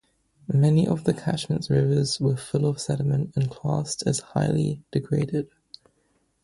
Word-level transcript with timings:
Many 0.51 0.87
of 0.87 1.03
the 1.03 1.13
catchment's 1.13 1.69
rivers 1.69 2.19
were 2.19 2.35
full 2.35 2.65
of 2.65 2.81
sediment, 2.81 3.33
and 3.35 3.51
classed 3.51 4.01
as 4.07 4.19
highly 4.19 4.81
degraded. 4.91 5.51